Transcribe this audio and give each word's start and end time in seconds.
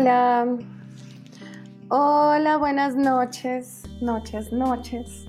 Hola. 0.00 0.56
Hola, 1.90 2.56
buenas 2.56 2.96
noches. 2.96 3.82
Noches, 4.00 4.50
noches. 4.50 5.26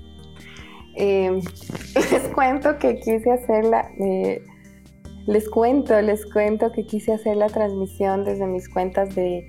Em, 0.94 1.42
les 1.94 2.28
cuento 2.34 2.78
que 2.78 2.98
quise 3.00 3.32
hacer 3.32 3.66
la... 3.66 3.86
Eh, 3.98 4.42
les 5.26 5.46
cuento, 5.50 6.00
les 6.00 6.24
cuento 6.24 6.72
que 6.72 6.86
quise 6.86 7.12
hacer 7.12 7.36
la 7.36 7.48
transmisión 7.48 8.24
desde 8.24 8.46
mis 8.46 8.66
cuentas 8.66 9.14
de 9.14 9.46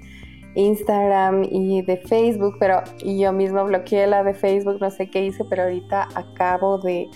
Instagram 0.56 1.46
y 1.50 1.84
de 1.84 1.96
Facebook, 1.96 2.58
pero 2.60 2.84
yo 3.06 3.32
mismo 3.32 3.64
bloqueé 3.64 4.08
la 4.08 4.26
de 4.26 4.34
Facebook, 4.34 4.80
no 4.82 4.92
sé 4.92 5.10
qué 5.10 5.24
hice, 5.24 5.46
pero 5.46 5.64
ahorita 5.64 6.10
acabo 6.16 6.80
de 6.80 7.08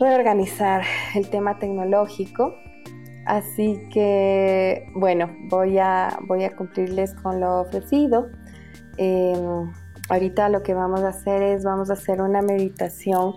reorganizar 0.00 0.82
el 1.14 1.28
tema 1.28 1.58
tecnológico. 1.58 2.54
Así 3.26 3.88
que, 3.92 4.86
bueno, 4.94 5.30
voy 5.48 5.78
a, 5.78 6.18
voy 6.26 6.44
a 6.44 6.54
cumplirles 6.56 7.14
con 7.14 7.40
lo 7.40 7.60
ofrecido. 7.60 8.28
Em, 8.96 9.72
ahorita 10.08 10.48
lo 10.48 10.62
que 10.62 10.74
vamos 10.74 11.00
a 11.02 11.08
hacer 11.08 11.42
es, 11.42 11.64
vamos 11.64 11.90
a 11.90 11.94
hacer 11.94 12.20
una 12.20 12.42
meditación 12.42 13.34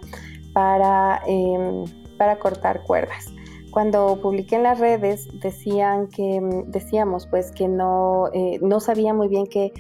para, 0.53 1.21
em, 1.27 1.85
para 2.17 2.37
cortar 2.39 2.81
cuerdas 2.83 3.31
cuando 3.75 4.21
publiqué 4.21 4.55
en 4.55 4.63
las 4.63 4.79
redes 4.79 5.27
decían 5.41 6.07
que, 6.07 6.39
mm, 6.39 6.71
decíamos 6.71 7.27
pues 7.27 7.51
que 7.51 7.67
no, 7.67 8.29
eh, 8.31 8.57
no 8.61 8.79
sabía 8.79 9.13
muy 9.13 9.27
bien 9.27 9.47
qué, 9.47 9.73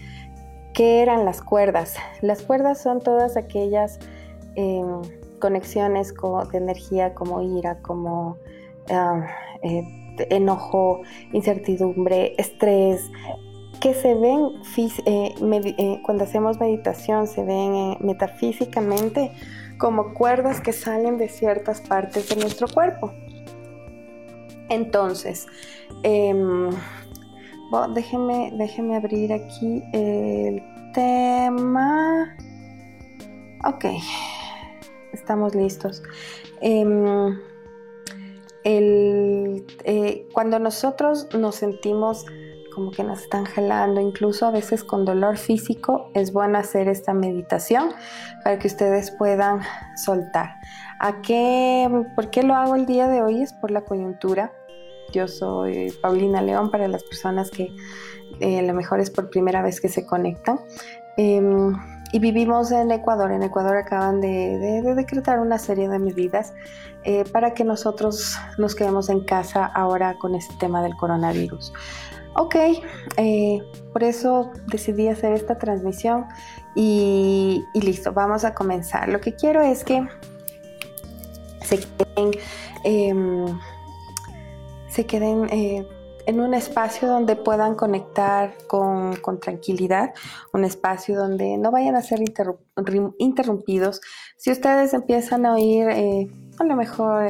qué, 0.73 1.01
eran 1.01 1.23
las 1.23 1.41
cuerdas. 1.41 1.95
Las 2.21 2.41
cuerdas 2.41 2.81
son 2.81 2.99
todas 2.99 3.37
aquellas 3.37 3.99
em, 4.55 5.01
conexiones 5.39 6.13
de 6.51 6.57
energía 6.57 7.13
como 7.13 7.41
ira, 7.41 7.81
como 7.81 8.35
ah, 8.89 9.25
eh, 9.65 9.83
enojo, 10.29 11.01
incertidumbre, 11.33 12.35
estrés, 12.37 13.11
que 13.81 13.93
se 13.93 14.15
ven 14.15 14.49
eh, 14.77 16.01
cuando 16.03 16.23
hacemos 16.23 16.59
meditación, 16.59 17.27
se 17.27 17.43
ven 17.43 17.97
metafísicamente 17.99 19.31
como 19.77 20.13
cuerdas 20.13 20.61
que 20.61 20.71
salen 20.71 21.17
de 21.17 21.27
ciertas 21.27 21.81
partes 21.81 22.29
de 22.29 22.35
nuestro 22.37 22.67
cuerpo. 22.67 23.11
Entonces, 24.69 25.45
em, 26.03 26.69
déjenme, 27.93 28.95
abrir 28.95 29.33
aquí 29.33 29.83
el 29.93 30.63
tema. 30.93 32.35
Ok, 33.65 33.85
estamos 35.13 35.53
listos. 35.55 36.01
Eh, 39.83 40.27
cuando 40.33 40.59
nosotros 40.59 41.27
nos 41.33 41.55
sentimos 41.55 42.25
como 42.73 42.91
que 42.91 43.03
nos 43.03 43.21
están 43.21 43.45
jalando, 43.45 44.01
incluso 44.01 44.45
a 44.45 44.51
veces 44.51 44.83
con 44.83 45.05
dolor 45.05 45.37
físico, 45.37 46.11
es 46.13 46.33
bueno 46.33 46.57
hacer 46.57 46.89
esta 46.89 47.13
meditación 47.13 47.91
para 48.43 48.59
que 48.59 48.67
ustedes 48.67 49.11
puedan 49.11 49.61
soltar. 49.95 50.55
¿A 50.99 51.21
qué, 51.21 51.89
¿Por 52.15 52.29
qué 52.29 52.43
lo 52.43 52.53
hago 52.53 52.75
el 52.75 52.85
día 52.85 53.07
de 53.07 53.21
hoy? 53.21 53.41
Es 53.41 53.53
por 53.53 53.71
la 53.71 53.85
coyuntura. 53.85 54.51
Yo 55.13 55.29
soy 55.29 55.91
Paulina 56.01 56.41
León 56.41 56.69
para 56.69 56.89
las 56.89 57.03
personas 57.03 57.49
que 57.49 57.73
eh, 58.41 58.59
a 58.59 58.61
lo 58.61 58.73
mejor 58.73 58.99
es 58.99 59.09
por 59.09 59.29
primera 59.29 59.61
vez 59.61 59.79
que 59.79 59.87
se 59.87 60.05
conectan. 60.05 60.59
Em, 61.15 61.73
y 62.11 62.19
vivimos 62.19 62.71
en 62.71 62.91
Ecuador. 62.91 63.31
En 63.31 63.43
Ecuador 63.43 63.77
acaban 63.77 64.21
de, 64.21 64.81
decretar 64.95 65.39
una 65.39 65.57
serie 65.57 65.89
de 65.89 65.99
medidas 65.99 66.53
eh, 67.03 67.23
para 67.31 67.53
que 67.53 67.63
nosotros 67.63 68.37
nos 68.57 68.75
quedemos 68.75 69.09
en 69.09 69.23
casa 69.23 69.65
ahora 69.65 70.17
con 70.17 70.35
este 70.35 70.55
tema 70.55 70.81
del 70.81 70.95
coronavirus. 70.95 71.73
Ok, 72.37 72.55
eh, 73.17 73.61
por 73.93 74.03
eso 74.03 74.51
decidí 74.67 75.07
hacer 75.07 75.33
esta 75.33 75.57
transmisión 75.57 76.25
y, 76.75 77.63
listo, 77.73 78.11
vamos 78.11 78.43
a 78.43 78.53
comenzar. 78.53 79.07
Lo 79.07 79.21
que 79.21 79.33
quiero 79.35 79.61
es 79.61 79.85
que 79.85 80.05
se 81.63 81.79
queden, 81.79 82.31
em, 82.83 83.59
se 84.89 85.05
queden 85.05 85.47
eh, 85.49 85.87
en 86.25 86.39
un 86.39 86.53
espacio 86.53 87.07
donde 87.07 87.35
puedan 87.35 87.75
conectar 87.75 88.53
con, 88.67 89.19
tranquilidad, 89.41 90.13
un 90.53 90.63
espacio 90.63 91.15
donde 91.15 91.57
no 91.57 91.71
vayan 91.71 91.95
a 91.95 92.01
ser 92.01 92.19
interrumpidos. 93.17 94.01
Si 94.37 94.51
ustedes 94.51 94.93
empiezan 94.93 95.45
a 95.45 95.53
oír 95.53 95.87
eh, 95.89 96.27
a 96.59 96.63
lo 96.63 96.75
mejor 96.75 97.25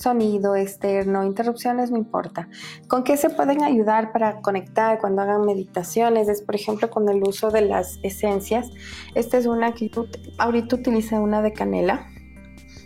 sonido 0.00 0.56
externo, 0.56 1.24
interrupciones, 1.24 1.90
no 1.90 1.98
importa. 1.98 2.48
¿Con 2.88 3.04
qué 3.04 3.16
se 3.16 3.28
pueden 3.28 3.62
ayudar 3.62 4.12
para 4.12 4.40
conectar 4.40 4.98
cuando 4.98 5.22
hagan 5.22 5.42
meditaciones? 5.44 6.28
Es, 6.28 6.40
por 6.42 6.54
ejemplo, 6.54 6.90
con 6.90 7.08
el 7.08 7.22
uso 7.22 7.50
de 7.50 7.60
las 7.60 7.98
esencias. 8.02 8.70
Esta 9.14 9.36
es 9.36 9.46
una 9.46 9.74
que 9.74 9.90
ahorita 10.38 10.76
utilicé 10.76 11.18
una 11.18 11.42
de 11.42 11.52
canela. 11.52 12.06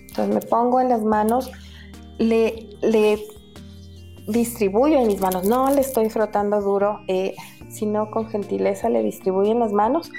Entonces 0.09 0.35
me 0.35 0.41
pongo 0.41 0.81
en 0.81 0.89
las 0.89 1.03
manos, 1.05 1.51
le, 2.19 2.69
le 2.83 3.19
distribuyo 4.27 4.99
en 5.01 5.07
mis 5.07 5.21
manos, 5.21 5.47
no 5.47 5.71
le 5.71 5.81
estoy 5.81 6.11
frotando 6.11 6.61
duro, 6.61 7.01
eh, 7.09 7.35
sino 7.69 8.11
con 8.11 8.29
gentileza 8.29 8.89
le 8.89 9.03
distribuyo 9.03 9.53
en 9.53 9.61
las 9.61 9.73
manos 9.73 10.11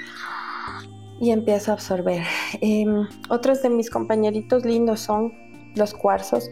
y 1.20 1.30
empiezo 1.30 1.70
a 1.70 1.74
absorber. 1.74 2.22
Em, 2.60 3.06
otros 3.28 3.62
de 3.62 3.70
mis 3.70 3.90
compañeritos 3.90 4.64
lindos 4.64 5.00
son 5.00 5.32
los 5.74 5.94
cuarzos. 5.94 6.50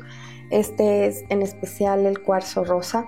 Este 0.51 1.07
es 1.07 1.25
en 1.31 1.43
especial 1.43 2.07
el 2.07 2.23
cuarzo 2.23 2.65
rosa. 2.65 3.05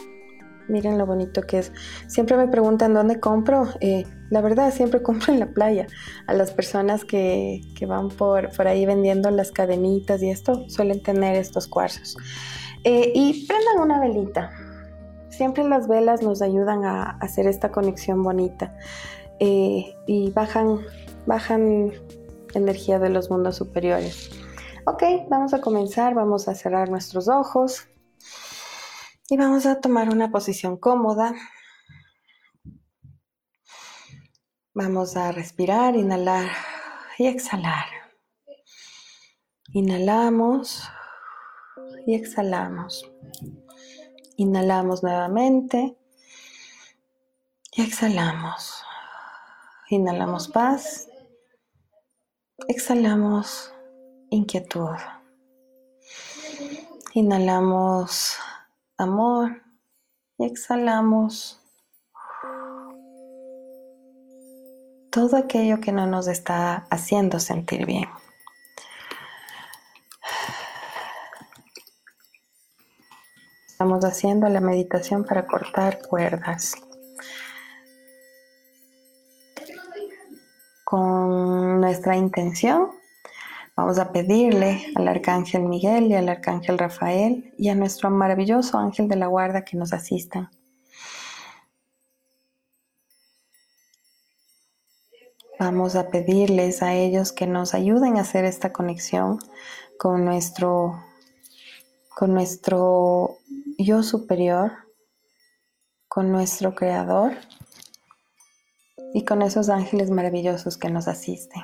Miren 0.69 0.99
lo 0.99 1.07
bonito 1.07 1.43
que 1.43 1.59
es. 1.59 1.73
Siempre 2.09 2.37
me 2.37 2.49
preguntan 2.49 2.93
dónde 2.93 3.21
compro. 3.21 3.69
Eh, 3.81 4.05
la 4.31 4.41
verdad, 4.41 4.73
siempre 4.73 5.03
compro 5.03 5.33
en 5.33 5.41
la 5.41 5.47
playa. 5.47 5.87
A 6.27 6.35
las 6.35 6.51
personas 6.51 7.05
que, 7.05 7.61
van 7.87 8.09
por, 8.09 8.51
por, 8.57 8.67
ahí 8.67 8.85
vendiendo 8.85 9.31
las 9.31 9.53
cadenitas 9.53 10.23
y 10.23 10.31
esto 10.31 10.69
suelen 10.69 11.03
tener 11.03 11.37
estos 11.37 11.69
cuarzos. 11.69 12.17
Eh, 12.89 13.11
y 13.17 13.49
prendan 13.49 13.81
una 13.81 13.99
velita. 13.99 14.53
Siempre 15.29 15.65
las 15.65 15.89
velas 15.89 16.23
nos 16.23 16.41
ayudan 16.41 16.85
a 16.85 17.19
hacer 17.21 17.49
esta 17.49 17.73
conexión 17.73 18.23
bonita 18.23 18.79
eh, 19.41 19.93
y 20.07 20.31
bajan, 20.31 20.79
bajan 21.27 21.91
energía 22.55 23.01
de 23.01 23.11
los 23.11 23.29
mundos 23.29 23.57
superiores. 23.57 24.31
Ok, 24.87 25.03
vamos 25.29 25.53
a 25.53 25.61
comenzar, 25.61 26.15
vamos 26.15 26.47
a 26.47 26.55
cerrar 26.55 26.89
nuestros 26.89 27.27
ojos 27.27 27.89
y 29.29 29.37
vamos 29.37 29.67
a 29.67 29.81
tomar 29.81 30.09
una 30.09 30.31
posición 30.31 30.77
cómoda. 30.77 31.35
Vamos 34.75 35.17
a 35.17 35.33
respirar, 35.33 35.97
inhalar 35.97 36.47
y 37.19 37.27
exhalar. 37.27 37.87
Inhalamos 39.73 40.89
y 42.07 42.15
exhalamos. 42.15 43.11
Inhalamos 44.37 45.03
nuevamente 45.03 45.97
y 47.73 47.83
exhalamos. 47.83 48.83
Inhalamos 49.89 50.49
paz. 50.49 51.09
Exhalamos 52.69 53.73
inquietud. 54.31 54.97
Inhalamos 57.15 58.37
amor 58.97 59.63
y 60.39 60.45
exhalamos 60.47 61.61
todo 65.11 65.37
aquello 65.37 65.81
que 65.81 65.93
no 65.93 66.07
nos 66.07 66.29
está 66.29 66.87
haciendo 66.91 67.41
sentir 67.41 67.87
bien. 67.87 68.07
Estamos 73.77 74.03
haciendo 74.07 74.49
la 74.49 74.63
meditación 74.63 75.23
para 75.23 75.47
cortar 75.47 75.99
cuerdas. 76.09 76.77
Con 80.83 81.83
nuestra 81.83 82.17
intención 82.17 82.89
Vamos 83.77 83.99
a 83.99 84.11
pedirle 84.13 84.87
al 84.95 85.07
arcángel 85.07 85.65
Miguel 85.65 86.07
y 86.07 86.15
al 86.15 86.31
arcángel 86.31 86.79
Rafael 86.79 87.53
y 87.59 87.69
a 87.69 87.75
nuestro 87.75 88.11
maravilloso 88.11 88.79
ángel 88.79 89.09
de 89.09 89.17
la 89.17 89.27
guarda 89.27 89.67
que 89.67 89.77
nos 89.77 89.93
asistan. 89.93 90.49
Vamos 95.59 95.97
a 95.97 96.09
pedirles 96.09 96.83
a 96.83 96.95
ellos 96.95 97.33
que 97.33 97.47
nos 97.47 97.75
ayuden 97.75 98.17
a 98.17 98.23
hacer 98.23 98.47
esta 98.47 98.73
conexión 98.73 99.39
con 99.99 100.25
nuestro, 100.25 100.99
con 102.17 102.33
nuestro 102.33 103.37
yo 103.77 104.03
superior, 104.03 104.73
con 106.09 106.33
nuestro 106.33 106.75
creador 106.75 107.33
y 109.13 109.27
con 109.27 109.43
esos 109.43 109.69
ángeles 109.69 110.09
maravillosos 110.09 110.79
que 110.79 110.89
nos 110.89 111.09
asisten. 111.09 111.63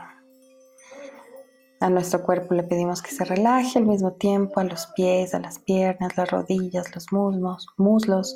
A 1.81 1.89
nuestro 1.89 2.23
cuerpo 2.23 2.53
le 2.53 2.65
pedimos 2.65 3.01
que 3.01 3.13
se 3.13 3.25
relaje 3.25 3.79
al 3.79 3.87
mismo 3.87 4.13
tiempo 4.13 4.61
a 4.61 4.65
los 4.65 4.89
pies, 4.89 5.35
a 5.35 5.41
las 5.41 5.59
piernas, 5.59 6.19
las 6.19 6.31
rodillas, 6.31 6.95
los 6.95 7.11
muslos, 7.15 7.67
muslos, 7.79 8.35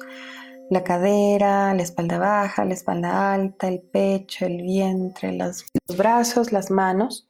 la 0.70 0.82
cadera, 0.82 1.74
la 1.74 1.82
espalda 1.82 2.18
baja, 2.18 2.64
la 2.64 2.72
espalda 2.72 3.34
alta, 3.34 3.68
el 3.68 3.82
pecho, 3.82 4.46
el 4.46 4.62
vientre, 4.62 5.34
los 5.34 5.66
brazos, 5.98 6.50
las 6.50 6.70
manos, 6.70 7.28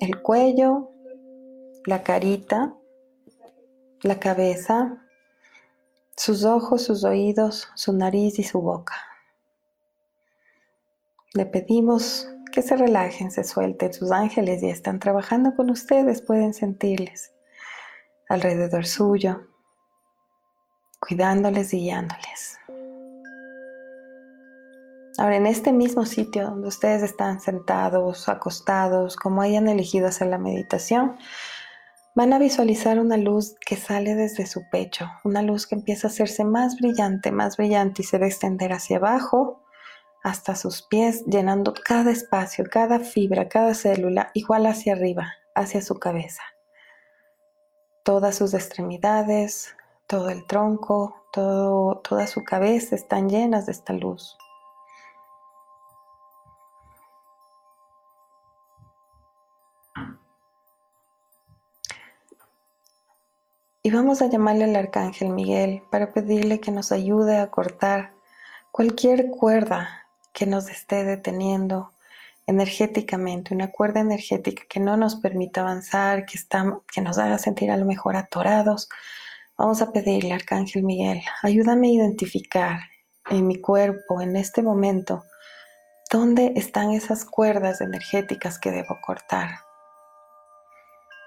el 0.00 0.22
cuello, 0.22 0.94
la 1.84 2.02
carita, 2.02 2.74
la 4.02 4.18
cabeza, 4.18 5.04
sus 6.16 6.44
ojos, 6.44 6.82
sus 6.82 7.04
oídos, 7.04 7.68
su 7.74 7.92
nariz 7.92 8.38
y 8.38 8.44
su 8.44 8.60
boca. 8.60 8.94
Le 11.34 11.46
pedimos 11.46 12.28
que 12.52 12.62
se 12.62 12.76
relajen, 12.76 13.30
se 13.30 13.44
suelten. 13.44 13.92
Sus 13.92 14.10
ángeles 14.10 14.62
ya 14.62 14.68
están 14.68 14.98
trabajando 14.98 15.54
con 15.54 15.70
ustedes, 15.70 16.22
pueden 16.22 16.54
sentirles 16.54 17.32
alrededor 18.28 18.86
suyo, 18.86 19.46
cuidándoles 21.00 21.72
y 21.74 21.80
guiándoles. 21.80 22.58
Ahora, 25.18 25.36
en 25.36 25.46
este 25.46 25.72
mismo 25.72 26.04
sitio 26.04 26.44
donde 26.44 26.68
ustedes 26.68 27.02
están 27.02 27.40
sentados, 27.40 28.28
acostados, 28.28 29.16
como 29.16 29.42
hayan 29.42 29.68
elegido 29.68 30.06
hacer 30.06 30.28
la 30.28 30.38
meditación, 30.38 31.16
van 32.14 32.32
a 32.32 32.38
visualizar 32.38 32.98
una 32.98 33.16
luz 33.16 33.54
que 33.64 33.76
sale 33.76 34.14
desde 34.14 34.46
su 34.46 34.62
pecho, 34.70 35.06
una 35.24 35.42
luz 35.42 35.66
que 35.66 35.74
empieza 35.74 36.08
a 36.08 36.10
hacerse 36.10 36.44
más 36.44 36.76
brillante, 36.76 37.30
más 37.30 37.56
brillante 37.56 38.02
y 38.02 38.04
se 38.04 38.18
va 38.18 38.24
a 38.24 38.28
extender 38.28 38.72
hacia 38.72 38.96
abajo 38.96 39.62
hasta 40.22 40.56
sus 40.56 40.82
pies, 40.82 41.24
llenando 41.26 41.72
cada 41.72 42.10
espacio, 42.10 42.64
cada 42.70 43.00
fibra, 43.00 43.48
cada 43.48 43.74
célula, 43.74 44.30
igual 44.34 44.66
hacia 44.66 44.94
arriba, 44.94 45.34
hacia 45.54 45.80
su 45.80 45.98
cabeza. 45.98 46.42
Todas 48.04 48.36
sus 48.36 48.54
extremidades, 48.54 49.74
todo 50.06 50.30
el 50.30 50.46
tronco, 50.46 51.14
todo, 51.32 51.98
toda 51.98 52.26
su 52.26 52.42
cabeza 52.42 52.94
están 52.94 53.28
llenas 53.28 53.66
de 53.66 53.72
esta 53.72 53.92
luz. 53.92 54.36
Y 63.88 63.90
vamos 63.90 64.20
a 64.20 64.26
llamarle 64.26 64.64
al 64.64 64.76
arcángel 64.76 65.30
Miguel 65.30 65.82
para 65.90 66.12
pedirle 66.12 66.60
que 66.60 66.70
nos 66.70 66.92
ayude 66.92 67.38
a 67.38 67.50
cortar 67.50 68.12
cualquier 68.70 69.30
cuerda 69.30 70.06
que 70.34 70.44
nos 70.44 70.68
esté 70.68 71.04
deteniendo 71.04 71.92
energéticamente, 72.46 73.54
una 73.54 73.72
cuerda 73.72 74.00
energética 74.00 74.64
que 74.68 74.78
no 74.78 74.98
nos 74.98 75.16
permita 75.16 75.62
avanzar, 75.62 76.26
que, 76.26 77.00
nos 77.00 77.16
haga 77.16 77.38
sentir 77.38 77.70
a 77.70 77.78
lo 77.78 77.86
mejor 77.86 78.16
atorados. 78.16 78.90
Vamos 79.56 79.80
a 79.80 79.90
pedirle, 79.90 80.34
Arcángel 80.34 80.82
Miguel, 80.82 81.22
ayúdame 81.42 81.88
a 81.88 81.92
identificar 81.92 82.80
en 83.30 83.46
mi 83.46 83.58
cuerpo, 83.58 84.20
en 84.20 84.36
este 84.36 84.60
momento, 84.60 85.24
dónde 86.12 86.52
están 86.56 86.90
esas 86.90 87.24
cuerdas 87.24 87.80
energéticas 87.80 88.58
que 88.58 88.70
debo 88.70 88.98
cortar. 89.00 89.67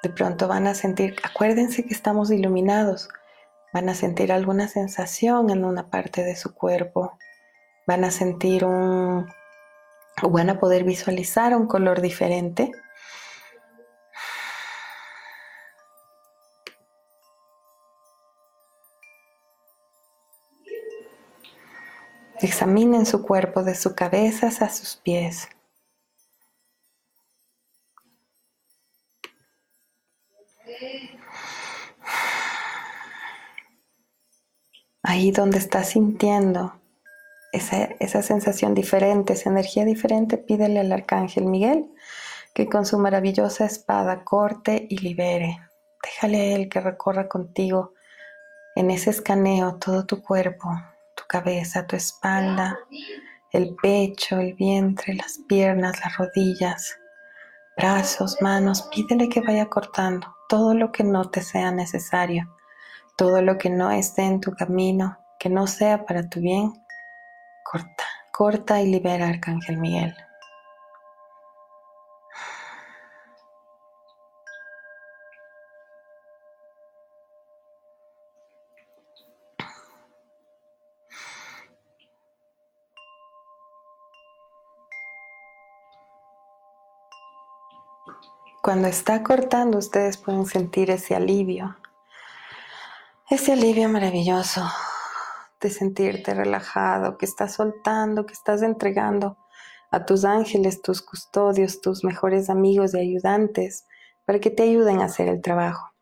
De 0.02 0.10
pronto 0.10 0.48
van 0.48 0.66
a 0.66 0.74
sentir, 0.74 1.16
acuérdense 1.24 1.86
que 1.86 1.94
estamos 1.94 2.32
iluminados, 2.32 3.10
van 3.72 3.88
a 3.88 3.94
sentir 3.94 4.32
alguna 4.32 4.68
sensación 4.68 5.52
en 5.52 5.64
una 5.64 5.92
parte 5.92 6.24
de 6.24 6.36
su 6.36 6.56
cuerpo, 6.56 7.18
van 7.86 8.04
a 8.04 8.10
sentir 8.10 8.66
un, 8.66 9.28
van 10.24 10.50
a 10.50 10.60
poder 10.60 10.84
visualizar 10.84 11.56
un 11.56 11.68
color 11.68 12.02
diferente. 12.02 12.72
Examinen 22.40 23.06
su 23.06 23.22
cuerpo 23.22 23.64
de 23.64 23.76
su 23.76 23.94
cabeza 23.94 24.48
a 24.48 24.70
sus 24.70 24.96
pies. 24.96 25.48
Ahí 35.04 35.32
donde 35.32 35.58
estás 35.58 35.90
sintiendo 35.90 36.74
esa, 37.52 38.22
sensación 38.22 38.74
diferente, 38.74 39.34
esa 39.34 39.50
energía 39.50 39.84
diferente, 39.84 40.38
pídele 40.38 40.80
al 40.80 40.92
arcángel 40.92 41.46
Miguel 41.46 41.92
que 42.54 42.68
con 42.68 42.86
su 42.86 43.00
maravillosa 43.00 43.66
espada 43.66 44.24
corte 44.24 44.86
y 44.90 44.98
libere. 44.98 45.60
Déjale 46.04 46.38
a 46.38 46.56
él 46.56 46.70
que 46.70 46.82
recorra 46.82 47.28
contigo 47.28 47.94
en 48.76 48.92
ese 48.92 49.10
escaneo 49.10 49.76
todo 49.76 50.06
tu 50.06 50.22
cuerpo, 50.22 50.70
tu 51.16 51.24
cabeza, 51.28 51.88
tu 51.88 51.96
espalda, 51.96 52.78
el 53.52 53.76
pecho, 53.76 54.40
el 54.40 54.54
vientre, 54.54 55.14
las 55.14 55.40
piernas, 55.48 56.00
las 56.00 56.18
rodillas, 56.18 56.98
brazos, 57.78 58.38
manos. 58.42 58.84
Pídele 58.94 59.30
que 59.30 59.42
vaya 59.42 59.68
cortando 59.68 60.36
todo 60.48 60.74
lo 60.74 60.92
que 60.92 61.04
no 61.04 61.30
te 61.30 61.42
sea 61.42 61.72
necesario 61.72 62.50
todo 63.18 63.42
lo 63.42 63.58
que 63.58 63.70
no 63.70 63.92
esté 63.92 64.24
en 64.24 64.42
tu 64.42 64.52
camino, 64.52 65.18
que 65.40 65.50
no 65.50 65.68
sea 65.68 66.06
para 66.06 66.30
tu 66.30 66.40
bien, 66.40 66.74
corta, 67.64 68.06
corta 68.32 68.82
y 68.82 68.88
libera, 68.92 69.28
Arcángel 69.28 69.78
Miguel. 69.78 70.16
Cuando 88.64 88.88
está 88.88 89.24
cortando, 89.24 89.80
ustedes 89.80 90.18
pueden 90.18 90.46
sentir 90.46 90.92
ese 90.92 91.16
alivio, 91.16 91.78
ese 93.32 93.54
alivio 93.54 93.88
maravilloso 93.88 94.62
de 95.62 95.70
sentirte 95.70 96.34
relajado, 96.34 97.18
que 97.18 97.26
estás 97.26 97.54
soltando, 97.54 98.26
que 98.26 98.34
estás 98.34 98.62
entregando 98.62 99.38
a 99.90 100.06
tus 100.06 100.26
ángeles, 100.26 100.82
tus 100.82 101.02
custodios, 101.02 101.80
tus 101.80 102.04
mejores 102.04 102.50
amigos 102.50 102.94
y 102.94 103.00
ayudantes, 103.00 103.86
para 104.26 104.40
que 104.40 104.50
te 104.50 104.64
ayuden 104.64 105.00
a 105.00 105.06
hacer 105.06 105.30
el 105.30 105.42
trabajo. 105.42 105.94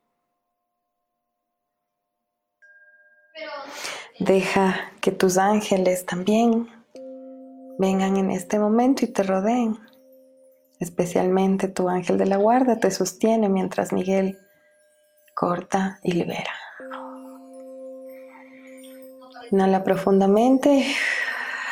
Deja 4.19 4.91
que 4.99 5.11
tus 5.11 5.37
ángeles 5.37 6.07
también 6.07 6.67
vengan 7.77 8.17
en 8.17 8.31
este 8.31 8.57
momento 8.57 9.05
y 9.05 9.07
te 9.07 9.21
rodeen. 9.21 9.77
Especialmente 10.79 11.67
tu 11.67 11.89
ángel 11.89 12.17
de 12.17 12.25
la 12.25 12.37
guarda 12.37 12.79
te 12.79 12.89
sostiene 12.89 13.49
mientras 13.49 13.93
Miguel 13.93 14.39
corta 15.35 15.99
y 16.01 16.13
libera. 16.13 16.68
Inhala 19.51 19.83
profundamente, 19.83 20.85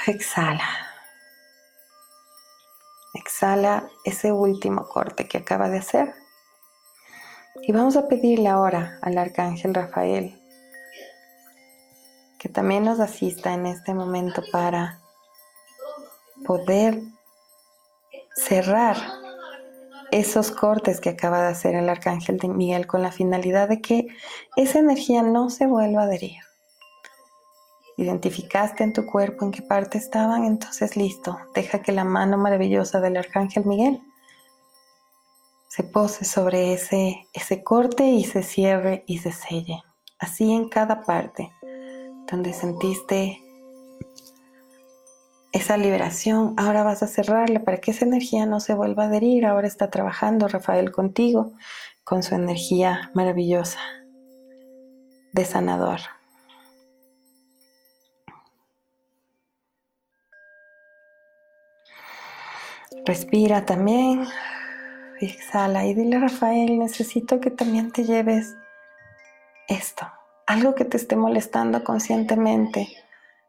exhala. 0.08 0.68
Exhala 3.14 3.88
ese 4.04 4.32
último 4.32 4.88
corte 4.88 5.28
que 5.28 5.38
acaba 5.38 5.70
de 5.70 5.78
hacer. 5.78 6.16
Y 7.62 7.72
vamos 7.72 7.96
a 7.96 8.08
pedirle 8.08 8.50
ahora 8.50 8.98
al 9.04 9.18
arcángel 9.20 9.76
Rafael 9.76 10.42
que 12.40 12.50
también 12.50 12.84
nos 12.84 13.00
asista 13.00 13.54
en 13.54 13.68
este 13.68 13.94
momento 13.94 14.42
para 14.52 15.00
poder 16.46 17.02
cerrar 18.36 18.98
esos 20.12 20.52
cortes 20.52 21.00
que 21.00 21.10
acaba 21.10 21.42
de 21.42 21.50
hacer 21.50 21.76
el 21.76 21.90
arcángel 21.90 22.38
de 22.38 22.48
Miguel 22.48 22.88
con 22.88 23.02
la 23.04 23.12
finalidad 23.12 23.70
de 23.70 23.82
que 23.82 24.08
esa 24.56 24.80
energía 24.80 25.22
no 25.22 25.50
se 25.50 25.66
vuelva 25.66 26.02
a 26.02 26.06
adherir 26.06 26.47
identificaste 27.98 28.84
en 28.84 28.94
tu 28.94 29.06
cuerpo 29.06 29.44
en 29.44 29.52
qué 29.52 29.62
parte 29.62 29.98
estaban, 29.98 30.46
entonces 30.46 30.96
listo, 30.96 31.38
deja 31.54 31.82
que 31.82 31.92
la 31.92 32.04
mano 32.04 32.38
maravillosa 32.38 33.02
del 33.02 33.18
Arcángel 33.18 33.66
Miguel 33.66 34.02
se 35.68 35.84
pose 35.84 36.26
sobre 36.26 36.74
ese, 36.74 37.28
ese 37.34 37.64
corte 37.64 38.06
y 38.06 38.24
se 38.24 38.44
cierre 38.44 39.04
y 39.06 39.18
se 39.20 39.32
selle. 39.32 39.84
Así 40.20 40.52
en 40.52 40.70
cada 40.70 41.02
parte 41.02 41.52
donde 42.32 42.54
sentiste 42.54 43.42
esa 45.52 45.78
liberación, 45.78 46.54
ahora 46.58 46.84
vas 46.84 47.04
a 47.04 47.08
cerrarla 47.08 47.64
para 47.64 47.78
que 47.78 47.92
esa 47.92 48.06
energía 48.06 48.46
no 48.46 48.60
se 48.60 48.74
vuelva 48.74 49.04
a 49.04 49.08
adherir. 49.08 49.46
Ahora 49.46 49.68
está 49.68 49.90
trabajando 49.90 50.48
Rafael 50.48 50.92
contigo 50.92 51.54
con 52.04 52.24
su 52.24 52.36
energía 52.36 53.12
maravillosa 53.14 53.80
de 55.34 55.46
sanador. 55.46 56.00
Respira 63.08 63.66
también. 63.66 64.28
Exhala 65.22 65.86
y 65.86 65.94
dile 65.94 66.20
Rafael, 66.20 66.78
necesito 66.78 67.40
que 67.40 67.50
también 67.50 67.94
te 67.94 68.04
lleves 68.04 68.58
esto, 69.70 70.06
algo 70.46 70.76
que 70.76 70.84
te 70.84 70.98
esté 70.98 71.16
molestando 71.16 71.86
conscientemente. 71.86 72.90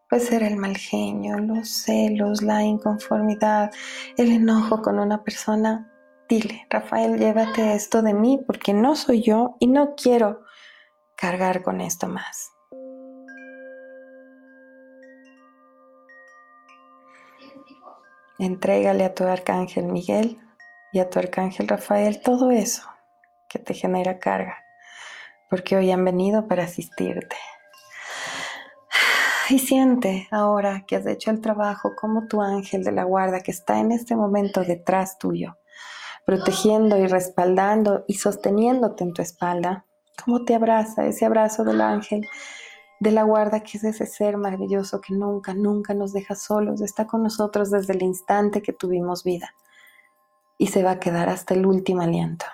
Puede 0.08 0.22
ser 0.22 0.44
el 0.44 0.54
mal 0.54 0.76
genio, 0.76 1.38
los 1.38 1.68
celos, 1.68 2.40
la 2.40 2.62
inconformidad, 2.62 3.72
el 4.16 4.30
enojo 4.30 4.80
con 4.80 5.00
una 5.00 5.24
persona. 5.24 5.92
Dile, 6.28 6.68
Rafael, 6.70 7.18
llévate 7.18 7.74
esto 7.74 8.00
de 8.00 8.14
mí 8.14 8.40
porque 8.46 8.72
no 8.72 8.94
soy 8.94 9.22
yo 9.22 9.56
y 9.58 9.66
no 9.66 9.96
quiero 9.96 10.42
cargar 11.16 11.64
con 11.64 11.80
esto 11.80 12.06
más. 12.06 12.52
Entrégale 18.38 19.04
a 19.04 19.14
tu 19.14 19.24
arcángel 19.24 19.86
Miguel 19.86 20.38
y 20.92 21.00
a 21.00 21.10
tu 21.10 21.18
arcángel 21.18 21.66
Rafael 21.66 22.20
todo 22.22 22.52
eso 22.52 22.88
que 23.48 23.58
te 23.58 23.74
genera 23.74 24.20
carga, 24.20 24.58
porque 25.50 25.76
hoy 25.76 25.90
han 25.90 26.04
venido 26.04 26.46
para 26.46 26.64
asistirte. 26.64 27.36
Y 29.50 29.58
siente 29.58 30.28
ahora 30.30 30.84
que 30.86 30.94
has 30.94 31.06
hecho 31.06 31.30
el 31.30 31.40
trabajo 31.40 31.96
como 31.96 32.28
tu 32.28 32.42
ángel 32.42 32.84
de 32.84 32.92
la 32.92 33.04
guarda 33.04 33.40
que 33.40 33.50
está 33.50 33.80
en 33.80 33.90
este 33.92 34.14
momento 34.14 34.62
detrás 34.62 35.18
tuyo, 35.18 35.56
protegiendo 36.24 36.98
y 36.98 37.06
respaldando 37.06 38.04
y 38.06 38.14
sosteniéndote 38.14 39.04
en 39.04 39.14
tu 39.14 39.22
espalda, 39.22 39.86
cómo 40.22 40.44
te 40.44 40.54
abraza 40.54 41.06
ese 41.06 41.24
abrazo 41.24 41.64
del 41.64 41.80
ángel 41.80 42.26
de 43.00 43.12
la 43.12 43.22
guarda 43.22 43.60
que 43.60 43.78
es 43.78 43.84
ese 43.84 44.06
ser 44.06 44.36
maravilloso 44.36 45.00
que 45.00 45.14
nunca, 45.14 45.54
nunca 45.54 45.94
nos 45.94 46.12
deja 46.12 46.34
solos, 46.34 46.80
está 46.80 47.06
con 47.06 47.22
nosotros 47.22 47.70
desde 47.70 47.92
el 47.92 48.02
instante 48.02 48.62
que 48.62 48.72
tuvimos 48.72 49.24
vida 49.24 49.54
y 50.58 50.66
se 50.66 50.82
va 50.82 50.92
a 50.92 51.00
quedar 51.00 51.28
hasta 51.28 51.54
el 51.54 51.64
último 51.64 52.02
aliento. 52.02 52.44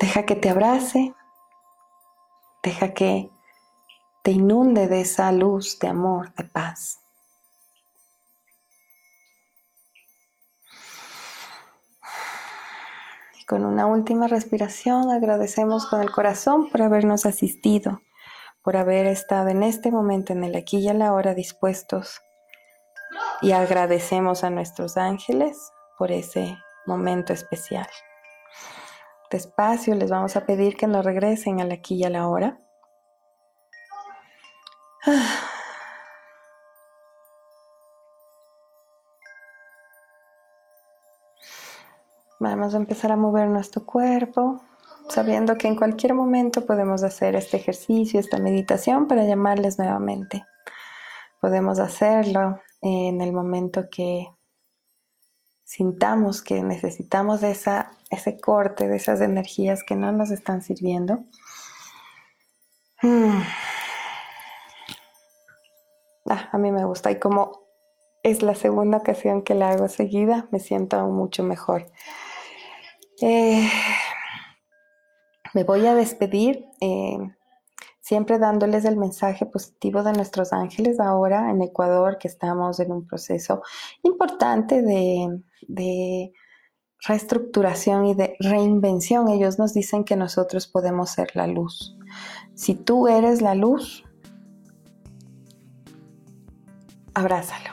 Deja 0.00 0.24
que 0.24 0.36
te 0.36 0.50
abrace, 0.50 1.14
deja 2.62 2.92
que 2.92 3.30
te 4.22 4.32
inunde 4.32 4.86
de 4.86 5.00
esa 5.00 5.32
luz 5.32 5.78
de 5.78 5.88
amor, 5.88 6.32
de 6.34 6.44
paz. 6.44 7.00
Y 13.38 13.44
con 13.46 13.64
una 13.64 13.86
última 13.86 14.28
respiración 14.28 15.10
agradecemos 15.10 15.86
con 15.86 16.02
el 16.02 16.10
corazón 16.10 16.68
por 16.70 16.82
habernos 16.82 17.24
asistido, 17.24 18.02
por 18.62 18.76
haber 18.76 19.06
estado 19.06 19.48
en 19.48 19.62
este 19.62 19.90
momento, 19.90 20.32
en 20.32 20.44
el 20.44 20.54
aquí 20.56 20.78
y 20.78 20.88
a 20.88 20.94
la 20.94 21.12
hora 21.12 21.34
dispuestos. 21.34 22.20
Y 23.40 23.52
agradecemos 23.52 24.44
a 24.44 24.50
nuestros 24.50 24.96
ángeles 24.96 25.72
por 25.98 26.12
ese 26.12 26.58
momento 26.86 27.32
especial. 27.32 27.88
Despacio 29.30 29.94
les 29.94 30.10
vamos 30.10 30.36
a 30.36 30.44
pedir 30.44 30.76
que 30.76 30.86
nos 30.86 31.04
regresen 31.04 31.60
al 31.60 31.70
aquí 31.70 31.94
y 31.94 32.04
a 32.04 32.10
la 32.10 32.28
hora. 32.28 32.58
Vamos 42.42 42.74
a 42.74 42.78
empezar 42.78 43.12
a 43.12 43.16
mover 43.16 43.48
nuestro 43.48 43.84
cuerpo, 43.84 44.62
sabiendo 45.10 45.56
que 45.56 45.68
en 45.68 45.76
cualquier 45.76 46.14
momento 46.14 46.64
podemos 46.64 47.02
hacer 47.02 47.36
este 47.36 47.56
ejercicio, 47.56 48.20
esta 48.20 48.38
meditación 48.38 49.06
para 49.08 49.24
llamarles 49.24 49.78
nuevamente. 49.78 50.44
Podemos 51.40 51.78
hacerlo 51.78 52.60
en 52.80 53.20
el 53.20 53.32
momento 53.32 53.88
que 53.90 54.28
sintamos 55.64 56.42
que 56.42 56.62
necesitamos 56.62 57.42
esa, 57.42 57.92
ese 58.10 58.40
corte, 58.40 58.88
de 58.88 58.96
esas 58.96 59.20
energías 59.20 59.84
que 59.84 59.94
no 59.94 60.10
nos 60.10 60.30
están 60.30 60.62
sirviendo. 60.62 61.24
Hmm. 63.02 63.42
Ah, 66.28 66.48
a 66.52 66.58
mí 66.58 66.72
me 66.72 66.84
gusta 66.84 67.10
y 67.10 67.20
como 67.20 67.60
es 68.22 68.42
la 68.42 68.54
segunda 68.54 68.98
ocasión 68.98 69.42
que 69.42 69.54
la 69.54 69.70
hago 69.70 69.88
seguida, 69.88 70.48
me 70.50 70.60
siento 70.60 70.96
aún 70.96 71.14
mucho 71.14 71.42
mejor. 71.42 71.86
Eh, 73.22 73.68
me 75.54 75.64
voy 75.64 75.86
a 75.86 75.94
despedir. 75.94 76.66
Eh, 76.80 77.18
siempre 78.10 78.40
dándoles 78.40 78.84
el 78.86 78.96
mensaje 78.96 79.46
positivo 79.46 80.02
de 80.02 80.12
nuestros 80.12 80.52
ángeles 80.52 80.98
ahora 80.98 81.50
en 81.50 81.62
Ecuador, 81.62 82.18
que 82.18 82.26
estamos 82.26 82.80
en 82.80 82.90
un 82.90 83.06
proceso 83.06 83.62
importante 84.02 84.82
de, 84.82 86.32
reestructuración 87.06 88.06
y 88.06 88.14
de 88.14 88.36
reinvención. 88.40 89.28
Ellos 89.28 89.58
nos 89.60 89.72
dicen 89.72 90.02
que 90.02 90.16
nosotros 90.16 90.66
podemos 90.66 91.10
ser 91.10 91.30
la 91.34 91.46
luz. 91.46 91.96
Si 92.54 92.74
tú 92.74 93.06
eres 93.06 93.40
la 93.40 93.54
luz, 93.54 94.04
abrázalo. 97.14 97.70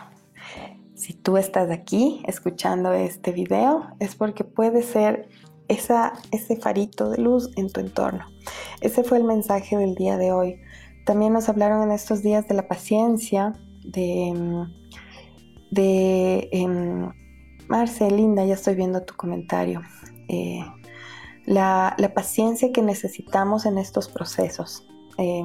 Si 0.94 1.14
tú 1.14 1.38
estás 1.38 1.72
aquí 1.72 2.22
escuchando 2.26 2.94
este 2.94 3.32
video, 3.32 3.88
es 4.00 4.16
porque 4.16 4.44
puede 4.44 4.82
ser 4.82 5.28
ese 5.68 6.56
farito 6.58 7.10
de 7.10 7.18
luz 7.18 7.50
en 7.56 7.70
tu 7.70 7.80
entorno. 7.80 8.26
Ese 8.82 9.04
fue 9.04 9.18
el 9.18 9.24
mensaje 9.24 9.78
del 9.78 9.96
día 9.96 10.18
de 10.18 10.32
hoy. 10.32 10.62
También 11.06 11.34
nos 11.34 11.50
hablaron 11.50 11.84
en 11.84 11.92
estos 11.92 12.22
días 12.22 12.48
de 12.48 12.54
la 12.54 12.68
paciencia, 12.68 13.54
de, 13.84 14.68
de 15.72 16.50
eh, 16.52 17.12
Marce, 17.68 18.10
linda, 18.12 18.46
ya 18.46 18.54
estoy 18.54 18.76
viendo 18.76 19.04
tu 19.04 19.16
comentario. 19.16 19.82
Eh, 20.28 20.66
la, 21.46 21.96
paciencia 22.14 22.72
que 22.72 22.82
necesitamos 22.82 23.66
en 23.66 23.78
estos 23.78 24.10
procesos. 24.10 24.88
Eh, 25.18 25.44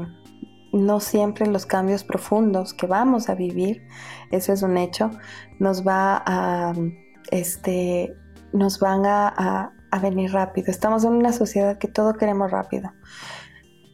no 0.73 1.00
siempre 1.00 1.47
los 1.47 1.67
cambios 1.67 2.02
profundos 2.02 2.73
que 2.73 2.87
vamos 2.87 3.29
a 3.29 3.35
vivir, 3.35 3.87
eso 4.31 4.52
es 4.52 4.62
un 4.62 4.79
hecho, 4.79 5.11
nos 5.59 5.87
va 5.87 6.75
este, 7.31 8.14
nos 8.55 8.81
van 8.81 9.05
a 9.05 9.73
venir 9.99 10.33
rápido. 10.33 10.71
Estamos 10.71 11.05
en 11.05 11.13
una 11.13 11.33
sociedad 11.33 11.79
que 11.79 11.89
todo 11.89 12.15
queremos 12.15 12.51
rápido. 12.51 12.93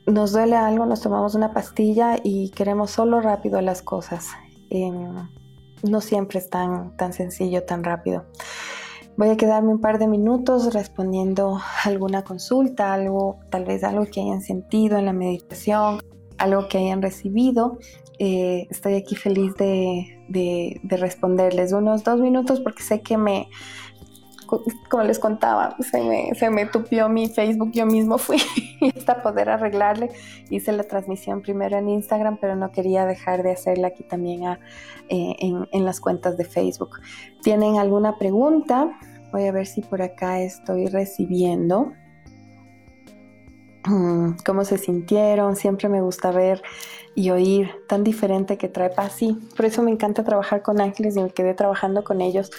Nos 0.07 0.33
duele 0.33 0.57
algo, 0.57 0.87
nos 0.87 1.02
tomamos 1.02 1.35
una 1.35 1.52
pastilla 1.52 2.17
y 2.23 2.50
queremos 2.50 2.90
solo 2.90 3.21
rápido 3.21 3.61
las 3.61 3.83
cosas. 3.83 4.28
Em, 4.71 5.28
no 5.83 6.00
siempre 6.00 6.38
es 6.38 6.49
tan, 6.49 6.97
tan 6.97 7.12
sencillo, 7.12 7.64
tan 7.64 7.85
rápido. 7.85 8.25
Voy 9.17 9.31
a 9.31 9.37
quedarme 9.37 9.71
un 9.71 9.81
par 9.81 9.99
de 9.99 10.07
minutos 10.07 10.73
respondiendo 10.73 11.61
alguna 11.85 12.23
consulta, 12.23 12.95
algo, 12.95 13.40
tal 13.50 13.64
vez 13.64 13.83
algo 13.83 14.07
que 14.07 14.21
hayan 14.21 14.40
sentido 14.40 14.97
en 14.97 15.07
la 15.07 15.12
meditación, 15.12 16.00
algo 16.38 16.69
que 16.69 16.78
hayan 16.78 17.02
recibido. 17.02 17.78
Eh, 18.21 18.67
estoy 18.71 18.95
aquí 18.95 19.17
feliz 19.17 19.55
de, 19.57 20.23
de 20.28 20.97
responderles 20.97 21.73
unos 21.73 22.05
dos 22.05 22.21
minutos 22.21 22.61
porque 22.61 22.83
sé 22.83 23.00
que 23.00 23.17
me, 23.17 23.49
como 24.88 25.02
les 25.05 25.19
contaba, 25.19 25.76
se 25.81 26.02
me, 26.02 26.35
se 26.35 26.50
me 26.50 26.67
tupió 26.67 27.09
mi 27.09 27.28
Facebook, 27.28 27.71
yo 27.73 27.87
mismo 27.87 28.19
fui 28.19 28.38
hasta 28.97 29.23
poder 29.23 29.50
arreglarle. 29.50 30.11
Hice 30.50 30.73
la 30.73 30.85
transmisión 30.85 31.43
primero 31.43 31.76
en 31.76 31.88
Instagram, 31.88 32.38
pero 32.40 32.57
no 32.57 32.73
quería 32.73 33.07
dejar 33.07 33.43
de 33.43 33.52
hacerla 33.52 33.88
aquí 33.88 34.05
también 34.05 34.45
eh, 35.09 35.37
en, 35.38 35.69
en 35.71 35.85
las 35.85 36.00
cuentas 36.00 36.37
de 36.37 36.45
Facebook. 36.45 37.00
¿Tienen 37.43 37.76
alguna 37.76 38.19
pregunta? 38.19 38.99
Voy 39.33 39.47
a 39.47 39.52
ver 39.52 39.67
si 39.67 39.83
por 39.83 40.02
acá 40.02 40.40
estoy 40.40 40.87
recibiendo. 40.87 41.93
Mm, 43.87 44.33
¿Cómo 44.45 44.64
se 44.64 44.78
sintieron? 44.78 45.57
Siempre 45.57 45.88
me 45.88 46.00
gusta 46.00 46.31
ver 46.31 46.62
y 47.14 47.31
oír 47.31 47.71
tan 47.88 48.05
diferente 48.05 48.59
que 48.59 48.69
trae 48.69 48.90
paz. 48.90 49.12
Sí, 49.12 49.38
por 49.57 49.67
eso 49.67 49.83
me 49.83 49.90
encanta 49.90 50.25
trabajar 50.25 50.62
con 50.62 50.81
ángeles 50.81 51.17
y 51.17 51.23
me 51.23 51.31
quedé 51.31 51.55
trabajando 51.55 52.05
con 52.05 52.21
ellos 52.21 52.50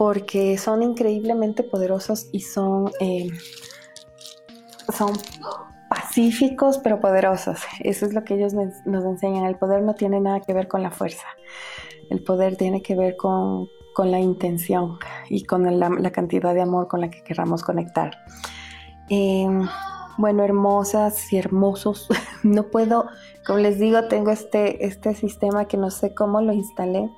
porque 0.00 0.56
son 0.56 0.82
increíblemente 0.82 1.62
poderosos 1.62 2.30
y 2.32 2.40
son, 2.40 2.90
eh, 3.00 3.28
son 4.96 5.12
pacíficos 5.90 6.78
pero 6.78 7.00
poderosos. 7.00 7.60
Eso 7.80 8.06
es 8.06 8.14
lo 8.14 8.24
que 8.24 8.36
ellos 8.36 8.54
nos 8.54 9.04
enseñan. 9.04 9.44
El 9.44 9.58
poder 9.58 9.82
no 9.82 9.94
tiene 9.94 10.18
nada 10.18 10.40
que 10.40 10.54
ver 10.54 10.68
con 10.68 10.82
la 10.82 10.90
fuerza. 10.90 11.26
El 12.08 12.24
poder 12.24 12.56
tiene 12.56 12.80
que 12.80 12.96
ver 12.96 13.18
con, 13.18 13.68
la 14.02 14.18
intención 14.18 14.98
y 15.28 15.44
con 15.44 15.78
la, 15.78 16.10
cantidad 16.12 16.54
de 16.54 16.62
amor 16.62 16.88
con 16.88 17.02
la 17.02 17.10
que 17.10 17.22
queramos 17.22 17.62
conectar. 17.62 18.16
Em, 19.10 19.68
bueno, 20.16 20.42
hermosas 20.44 21.30
y 21.30 21.36
hermosos. 21.36 22.08
No 22.42 22.70
puedo, 22.70 23.04
como 23.46 23.58
les 23.58 23.78
digo, 23.78 24.08
tengo 24.08 24.30
este, 24.30 24.86
este 24.86 25.14
sistema 25.14 25.66
que 25.66 25.76
no 25.76 25.90
sé 25.90 26.14
cómo 26.14 26.40
lo 26.40 26.54
instalé 26.54 27.10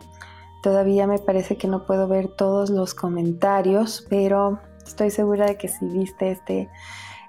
Todavía 0.63 1.07
me 1.07 1.19
parece 1.19 1.57
que 1.57 1.67
no 1.67 1.87
puedo 1.87 2.07
ver 2.07 2.29
todos 2.29 2.71
los 2.71 2.95
comentarios, 2.95 4.07
pero 4.09 4.61
estoy 4.87 5.11
segura 5.11 5.47
de 5.47 5.57
que 5.57 5.69
si 5.69 5.87
viste 5.87 6.31
este, 6.31 6.69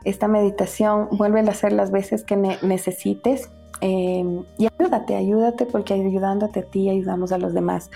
esta 0.04 0.28
meditación, 0.28 1.10
vuelve 1.12 1.40
a 1.40 1.52
hacer 1.52 1.74
las 1.74 1.92
veces 1.92 2.24
que 2.24 2.36
necesites. 2.36 3.50
Em, 3.82 4.46
y 4.58 4.68
ayúdate, 4.68 5.16
ayúdate 5.16 5.66
porque 5.66 5.94
ayudándote 5.94 6.60
a 6.60 6.64
ti 6.64 6.90
ayudamos 6.90 7.32
a 7.32 7.38
los 7.38 7.54
demás. 7.54 7.90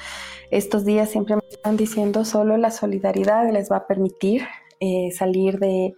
Estos 0.50 0.86
días 0.86 1.10
siempre 1.10 1.36
me 1.36 1.44
están 1.50 1.78
diciendo 1.78 2.26
solo 2.26 2.58
la 2.58 2.72
solidaridad 2.72 3.50
les 3.52 3.72
va 3.72 3.78
a 3.78 3.88
permitir 3.88 4.44
eh, 4.80 5.12
salir 5.12 5.60
de, 5.60 5.94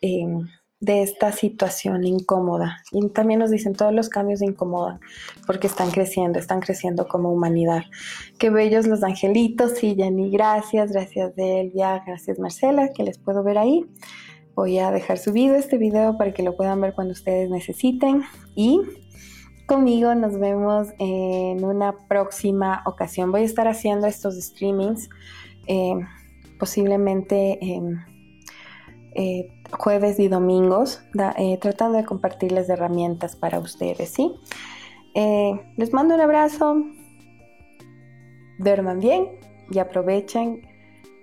em, 0.00 0.46
de 0.80 1.02
esta 1.02 1.32
situación 1.32 2.04
incómoda. 2.04 2.82
Y 2.92 3.08
también 3.08 3.40
nos 3.40 3.50
dicen 3.50 3.74
todos 3.74 3.92
los 3.92 4.08
cambios 4.08 4.42
incomodan 4.42 5.00
porque 5.46 5.66
están 5.66 5.90
creciendo, 5.90 6.38
están 6.38 6.60
creciendo 6.60 7.08
como 7.08 7.32
humanidad. 7.32 7.84
Qué 8.38 8.50
bellos 8.50 8.86
los 8.86 9.02
angelitos, 9.02 9.72
sí, 9.78 9.94
Jenny, 9.96 10.30
gracias, 10.30 10.92
gracias 10.92 11.34
Delvia, 11.34 12.02
gracias 12.06 12.38
Marcela, 12.38 12.92
que 12.92 13.04
les 13.04 13.18
puedo 13.18 13.42
ver 13.42 13.58
ahí. 13.58 13.86
Voy 14.54 14.78
a 14.78 14.90
dejar 14.90 15.18
subido 15.18 15.54
este 15.54 15.76
video 15.76 16.16
para 16.16 16.32
que 16.32 16.42
lo 16.42 16.56
puedan 16.56 16.80
ver 16.80 16.94
cuando 16.94 17.12
ustedes 17.12 17.50
necesiten 17.50 18.22
y 18.54 18.80
conmigo 19.66 20.14
nos 20.14 20.38
vemos 20.38 20.88
en 20.98 21.64
una 21.64 22.06
próxima 22.08 22.82
ocasión. 22.86 23.32
Voy 23.32 23.42
a 23.42 23.44
estar 23.44 23.68
haciendo 23.68 24.06
estos 24.06 24.34
streamings 24.40 25.08
eh, 25.66 25.94
posiblemente 26.58 27.58
eh, 29.14 29.55
jueves 29.72 30.18
y 30.18 30.28
domingos 30.28 31.00
eh, 31.38 31.58
tratando 31.58 31.98
de 31.98 32.04
compartirles 32.04 32.68
herramientas 32.68 33.36
para 33.36 33.58
ustedes, 33.58 34.10
¿sí? 34.10 34.34
Eh, 35.14 35.52
les 35.76 35.92
mando 35.92 36.14
un 36.14 36.20
abrazo, 36.20 36.76
duerman 38.58 39.00
bien 39.00 39.38
y 39.70 39.78
aprovechen 39.78 40.62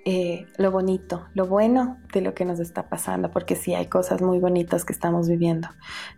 eh, 0.06 0.46
lo 0.58 0.72
bonito, 0.72 1.28
lo 1.34 1.46
bueno 1.46 1.98
de 2.12 2.22
lo 2.22 2.34
que 2.34 2.44
nos 2.44 2.60
está 2.60 2.90
pasando, 2.90 3.32
porque 3.32 3.56
sí 3.56 3.74
hay 3.74 3.86
cosas 3.86 4.22
muy 4.22 4.40
bonitas 4.40 4.84
que 4.84 4.92
estamos 4.92 5.30
viviendo. 5.30 5.70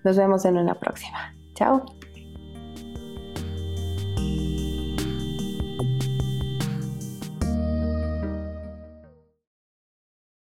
Nos 0.03 0.17
vemos 0.17 0.45
en 0.45 0.57
una 0.57 0.79
próxima. 0.79 1.35
Chao. 1.53 1.85